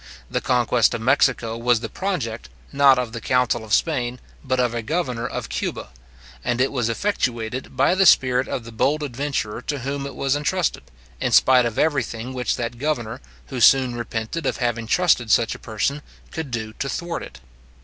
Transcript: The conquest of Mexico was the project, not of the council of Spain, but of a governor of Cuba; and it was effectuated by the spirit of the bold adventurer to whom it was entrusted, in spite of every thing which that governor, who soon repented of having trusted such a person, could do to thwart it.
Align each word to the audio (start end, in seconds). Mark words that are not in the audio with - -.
The 0.31 0.41
conquest 0.41 0.95
of 0.95 1.01
Mexico 1.01 1.55
was 1.55 1.81
the 1.81 1.87
project, 1.87 2.49
not 2.73 2.97
of 2.97 3.11
the 3.13 3.21
council 3.21 3.63
of 3.63 3.71
Spain, 3.71 4.19
but 4.43 4.59
of 4.59 4.73
a 4.73 4.81
governor 4.81 5.27
of 5.27 5.47
Cuba; 5.47 5.89
and 6.43 6.59
it 6.59 6.71
was 6.71 6.89
effectuated 6.89 7.77
by 7.77 7.93
the 7.93 8.07
spirit 8.07 8.47
of 8.47 8.63
the 8.63 8.71
bold 8.71 9.03
adventurer 9.03 9.61
to 9.61 9.77
whom 9.81 10.07
it 10.07 10.15
was 10.15 10.35
entrusted, 10.35 10.85
in 11.19 11.31
spite 11.31 11.67
of 11.67 11.77
every 11.77 12.01
thing 12.01 12.33
which 12.33 12.55
that 12.55 12.79
governor, 12.79 13.21
who 13.49 13.61
soon 13.61 13.93
repented 13.93 14.47
of 14.47 14.57
having 14.57 14.87
trusted 14.87 15.29
such 15.29 15.53
a 15.53 15.59
person, 15.59 16.01
could 16.31 16.49
do 16.49 16.73
to 16.79 16.89
thwart 16.89 17.21
it. 17.21 17.39